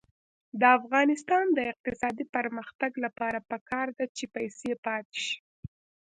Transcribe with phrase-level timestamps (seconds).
[0.59, 5.37] د افغانستان د اقتصادي پرمختګ لپاره پکار ده چې پیسې پاتې شي.